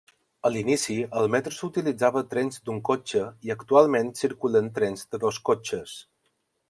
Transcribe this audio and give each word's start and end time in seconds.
A 0.47 0.51
l'inici, 0.51 0.95
al 1.19 1.27
metro 1.35 1.53
s'utilitzava 1.57 2.23
trens 2.31 2.57
d'un 2.69 2.79
cotxe 2.89 3.21
i 3.49 3.53
actualment 3.57 4.13
circulen 4.23 4.73
trens 4.79 5.05
de 5.13 5.21
dos 5.27 5.41
cotxes. 5.51 5.95